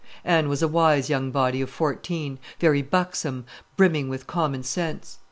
[0.25, 3.45] Anne was a wise young body of fourteen, very buxom,
[3.77, 5.19] brimming with common sense.